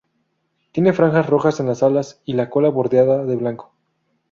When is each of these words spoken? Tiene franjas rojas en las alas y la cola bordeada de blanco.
Tiene 0.71 0.93
franjas 0.93 1.27
rojas 1.29 1.59
en 1.59 1.67
las 1.67 1.83
alas 1.83 2.23
y 2.25 2.33
la 2.33 2.49
cola 2.49 2.69
bordeada 2.69 3.23
de 3.23 3.35
blanco. 3.35 3.71